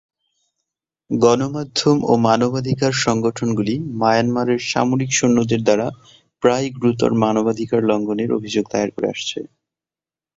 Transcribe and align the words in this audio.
গণমাধ্যম 1.09 1.97
ও 2.03 2.13
মানবাধিকার 2.27 2.93
সংগঠনগুলি 3.05 3.73
মায়ানমারের 4.01 4.59
সামরিক 4.71 5.11
সৈন্যদের 5.13 5.61
দ্বারা 5.63 5.87
প্রায়ই 6.43 6.69
গুরুতর 6.75 7.11
মানবাধিকার 7.23 7.81
লঙ্ঘনের 7.83 8.29
অভিযোগ 8.37 8.65
দায়ের 8.71 8.91
করে 8.95 9.07
আসছে। 9.07 9.39